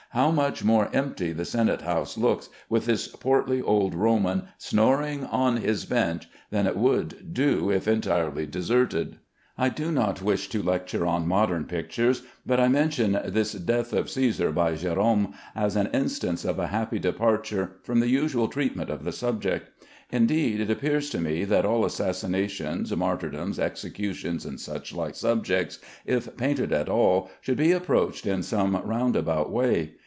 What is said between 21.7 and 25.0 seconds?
assassinations, martyrdoms, executions, and such